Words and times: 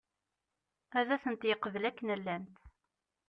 Ad 0.97 1.07
tent-yeqbel 1.21 1.83
akken 1.89 2.09
llant. 2.19 2.55